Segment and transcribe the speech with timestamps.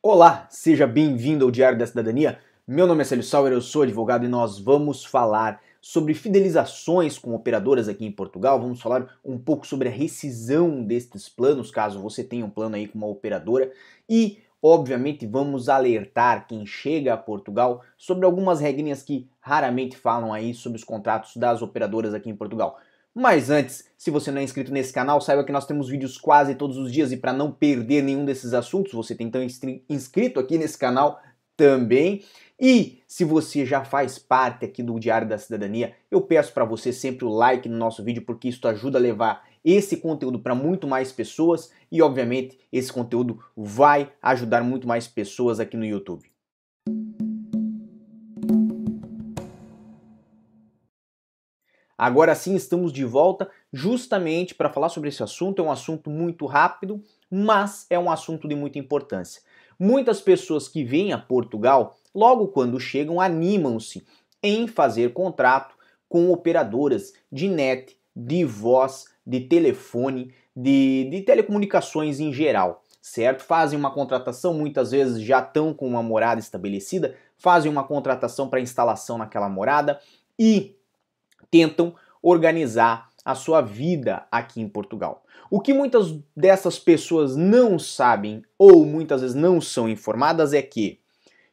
[0.00, 2.38] Olá, seja bem-vindo ao Diário da Cidadania.
[2.64, 7.34] Meu nome é Célio Sauer, eu sou advogado e nós vamos falar sobre fidelizações com
[7.34, 8.60] operadoras aqui em Portugal.
[8.60, 12.86] Vamos falar um pouco sobre a rescisão destes planos, caso você tenha um plano aí
[12.86, 13.72] com uma operadora.
[14.08, 20.54] E, obviamente, vamos alertar quem chega a Portugal sobre algumas regrinhas que raramente falam aí
[20.54, 22.78] sobre os contratos das operadoras aqui em Portugal.
[23.20, 26.54] Mas antes, se você não é inscrito nesse canal, saiba que nós temos vídeos quase
[26.54, 29.42] todos os dias e para não perder nenhum desses assuntos, você tem então
[29.88, 31.20] inscrito aqui nesse canal
[31.56, 32.22] também.
[32.60, 36.92] E se você já faz parte aqui do Diário da Cidadania, eu peço para você
[36.92, 40.86] sempre o like no nosso vídeo, porque isso ajuda a levar esse conteúdo para muito
[40.86, 46.30] mais pessoas e, obviamente, esse conteúdo vai ajudar muito mais pessoas aqui no YouTube.
[51.98, 55.60] Agora sim, estamos de volta justamente para falar sobre esse assunto.
[55.60, 59.42] É um assunto muito rápido, mas é um assunto de muita importância.
[59.76, 64.06] Muitas pessoas que vêm a Portugal, logo quando chegam, animam-se
[64.40, 65.74] em fazer contrato
[66.08, 73.42] com operadoras de net, de voz, de telefone, de, de telecomunicações em geral, certo?
[73.42, 78.60] Fazem uma contratação, muitas vezes já estão com uma morada estabelecida, fazem uma contratação para
[78.60, 80.00] instalação naquela morada
[80.38, 80.77] e
[81.50, 85.24] tentam organizar a sua vida aqui em Portugal.
[85.50, 91.00] O que muitas dessas pessoas não sabem ou muitas vezes não são informadas é que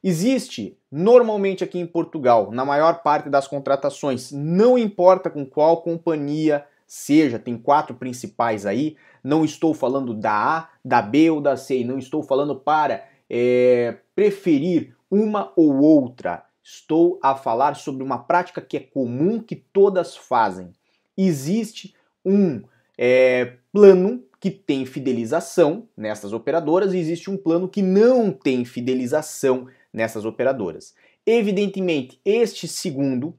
[0.04, 6.66] existe normalmente aqui em Portugal, na maior parte das contratações, não importa com qual companhia
[6.88, 11.84] seja, tem quatro principais aí, não estou falando da A, da B ou da C,
[11.84, 16.44] não estou falando para é, preferir uma ou outra.
[16.68, 20.72] Estou a falar sobre uma prática que é comum que todas fazem.
[21.16, 21.94] Existe
[22.26, 22.64] um
[22.98, 29.68] é, plano que tem fidelização nessas operadoras e existe um plano que não tem fidelização
[29.94, 30.96] nessas operadoras.
[31.24, 33.38] Evidentemente, este segundo,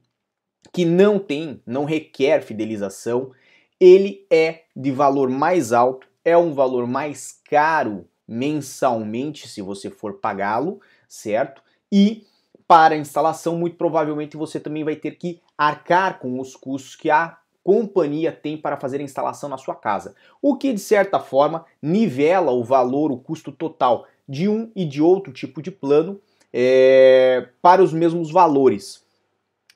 [0.71, 3.31] que não tem, não requer fidelização,
[3.77, 10.13] ele é de valor mais alto, é um valor mais caro mensalmente se você for
[10.13, 10.79] pagá-lo,
[11.09, 11.61] certo?
[11.91, 12.25] E
[12.67, 17.09] para a instalação, muito provavelmente você também vai ter que arcar com os custos que
[17.09, 21.65] a companhia tem para fazer a instalação na sua casa, o que de certa forma
[21.81, 26.19] nivela o valor, o custo total de um e de outro tipo de plano
[26.53, 29.03] é, para os mesmos valores.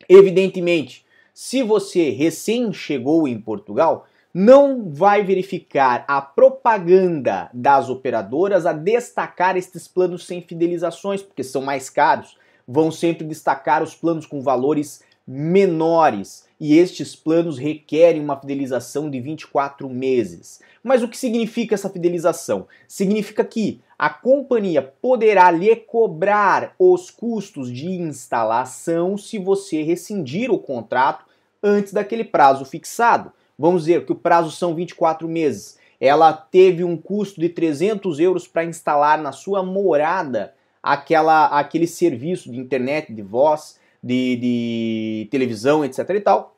[0.08, 8.74] Evidentemente, se você recém chegou em Portugal, não vai verificar a propaganda das operadoras a
[8.74, 12.38] destacar estes planos sem fidelizações, porque são mais caros
[12.72, 19.20] vão sempre destacar os planos com valores menores e estes planos requerem uma fidelização de
[19.20, 20.62] 24 meses.
[20.82, 22.68] Mas o que significa essa fidelização?
[22.88, 30.58] Significa que a companhia poderá lhe cobrar os custos de instalação se você rescindir o
[30.58, 31.26] contrato
[31.62, 33.34] antes daquele prazo fixado.
[33.60, 35.78] Vamos dizer que o prazo são 24 meses.
[36.00, 42.52] Ela teve um custo de 300 euros para instalar na sua morada aquela, aquele serviço
[42.52, 46.56] de internet, de voz, de, de televisão, etc e tal.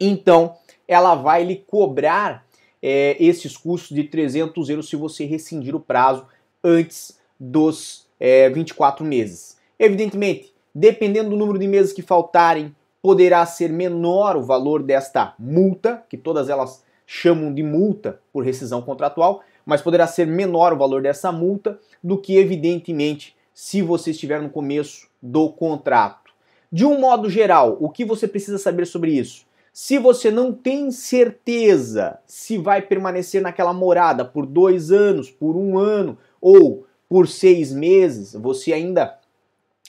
[0.00, 2.46] Então, ela vai lhe cobrar
[2.82, 6.26] é, esses custos de 300 euros se você rescindir o prazo
[6.62, 9.58] antes dos é, 24 meses.
[9.78, 16.02] Evidentemente, dependendo do número de meses que faltarem, poderá ser menor o valor desta multa,
[16.08, 21.02] que todas elas chamam de multa por rescisão contratual, mas poderá ser menor o valor
[21.02, 26.30] dessa multa do que, evidentemente, se você estiver no começo do contrato.
[26.70, 29.46] De um modo geral, o que você precisa saber sobre isso?
[29.72, 35.78] Se você não tem certeza se vai permanecer naquela morada por dois anos, por um
[35.78, 39.18] ano ou por seis meses, você ainda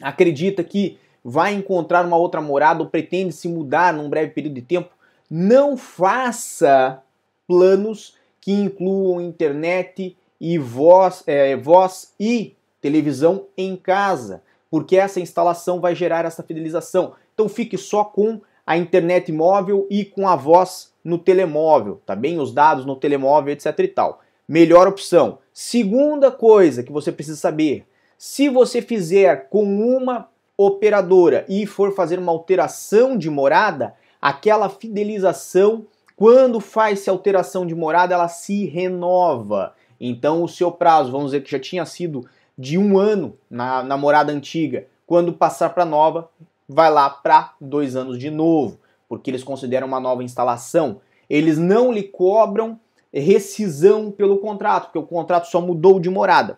[0.01, 4.61] acredita que vai encontrar uma outra morada ou pretende se mudar num breve período de
[4.61, 4.95] tempo,
[5.29, 7.03] não faça
[7.45, 12.55] planos que incluam internet e voz, é, voz e
[12.87, 14.41] televisão em casa,
[14.72, 17.11] porque essa instalação vai gerar essa fidelização.
[17.34, 22.39] Então fique só com a internet móvel e com a voz no telemóvel, tá bem?
[22.39, 24.22] Os dados no telemóvel, etc e tal.
[24.47, 25.39] Melhor opção.
[25.51, 27.85] Segunda coisa que você precisa saber,
[28.17, 35.85] se você fizer com uma operadora e for fazer uma alteração de morada, aquela fidelização,
[36.16, 39.75] quando faz-se alteração de morada, ela se renova.
[39.99, 42.25] Então o seu prazo, vamos dizer que já tinha sido
[42.58, 46.30] de um ano na namorada antiga, quando passar para nova,
[46.68, 51.00] vai lá para dois anos de novo, porque eles consideram uma nova instalação.
[51.30, 52.80] Eles não lhe cobram
[53.14, 56.58] rescisão pelo contrato, porque o contrato só mudou de morada.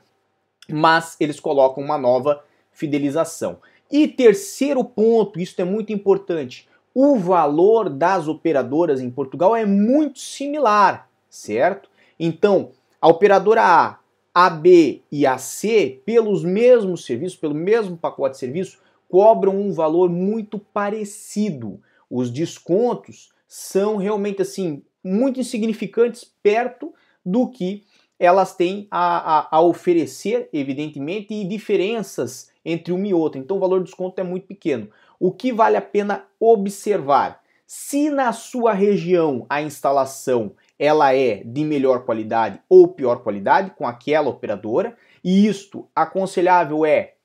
[0.72, 3.58] mas eles colocam uma nova fidelização.
[3.92, 10.20] E terceiro ponto, isso é muito importante, o valor das operadoras em Portugal é muito
[10.20, 11.90] similar, certo?
[12.20, 13.99] Então, a operadora A,
[14.34, 19.72] a B e a C, pelos mesmos serviços, pelo mesmo pacote de serviço, cobram um
[19.72, 21.82] valor muito parecido.
[22.10, 26.94] Os descontos são realmente assim muito insignificantes perto
[27.26, 27.84] do que
[28.20, 33.40] elas têm a, a, a, oferecer, evidentemente, e diferenças entre uma e outra.
[33.40, 34.90] Então o valor desconto é muito pequeno.
[35.20, 37.42] O que vale a pena observar?
[37.66, 43.86] Se na sua região a instalação ela é de melhor qualidade ou pior qualidade com
[43.86, 47.16] aquela operadora, e isto aconselhável é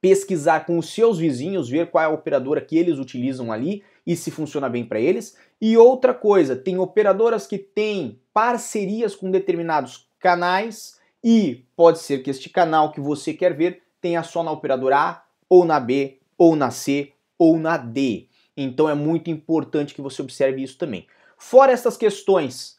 [0.00, 4.14] pesquisar com os seus vizinhos, ver qual é a operadora que eles utilizam ali e
[4.14, 5.36] se funciona bem para eles.
[5.60, 12.30] E outra coisa, tem operadoras que têm parcerias com determinados canais e pode ser que
[12.30, 16.54] este canal que você quer ver tenha só na operadora A ou na B ou
[16.54, 18.28] na C ou na D.
[18.56, 21.06] Então é muito importante que você observe isso também.
[21.36, 22.78] Fora essas questões,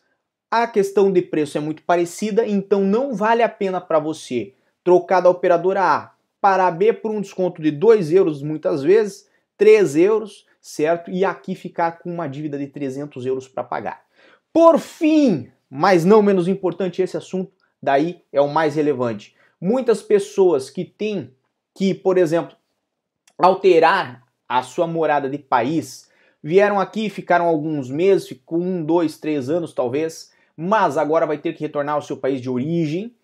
[0.50, 5.22] a questão de preço é muito parecida, então não vale a pena para você trocar
[5.22, 9.28] da operadora A para a B por um desconto de 2 euros muitas vezes,
[9.58, 11.12] 3 euros, certo?
[11.12, 14.06] E aqui ficar com uma dívida de 300 euros para pagar.
[14.54, 17.52] Por fim, mas não menos importante, esse assunto
[17.82, 19.36] daí é o mais relevante.
[19.60, 21.34] Muitas pessoas que têm
[21.76, 22.56] que, por exemplo,
[23.38, 26.10] alterar a sua morada de país,
[26.44, 31.54] vieram aqui, ficaram alguns meses, ficou um, dois, três anos talvez, mas agora vai ter
[31.54, 33.16] que retornar ao seu país de origem,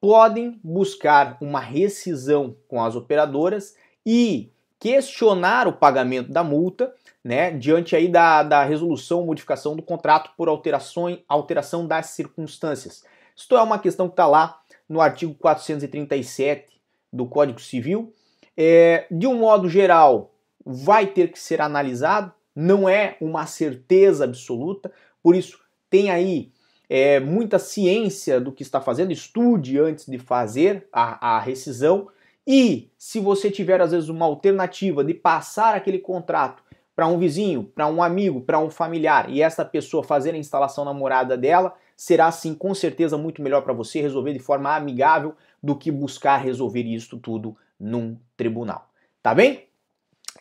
[0.00, 3.74] podem buscar uma rescisão com as operadoras
[4.04, 6.94] e questionar o pagamento da multa,
[7.24, 13.02] né, diante aí da, da resolução modificação do contrato por alteração, alteração das circunstâncias.
[13.34, 16.68] Isto é uma questão que está lá no artigo 437
[17.10, 18.12] do Código Civil.
[18.56, 20.34] É, de um modo geral,
[20.64, 24.92] vai ter que ser analisado, não é uma certeza absoluta,
[25.22, 25.58] por isso
[25.90, 26.52] tem aí
[26.88, 32.08] é, muita ciência do que está fazendo, estude antes de fazer a, a rescisão.
[32.46, 36.62] E se você tiver às vezes uma alternativa de passar aquele contrato
[36.94, 40.84] para um vizinho, para um amigo, para um familiar e essa pessoa fazer a instalação
[40.84, 45.34] na morada dela, será sim com certeza muito melhor para você resolver de forma amigável
[45.62, 48.88] do que buscar resolver isso tudo num tribunal.
[49.22, 49.66] Tá bem?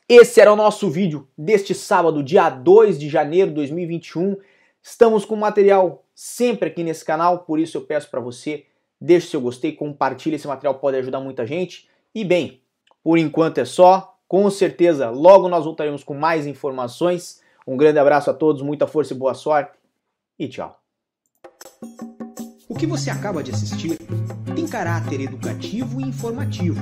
[0.08, 4.38] Esse era o nosso vídeo deste sábado, dia 2 de janeiro de 2021.
[4.82, 8.66] Estamos com material sempre aqui nesse canal, por isso eu peço para você,
[9.00, 11.88] deixe seu gostei, compartilhe esse material, pode ajudar muita gente.
[12.14, 12.62] E bem,
[13.02, 14.10] por enquanto é só.
[14.28, 17.42] Com certeza, logo nós voltaremos com mais informações.
[17.66, 19.72] Um grande abraço a todos, muita força e boa sorte.
[20.38, 20.80] E tchau.
[22.68, 23.98] O que você acaba de assistir
[24.56, 26.82] tem caráter educativo e informativo.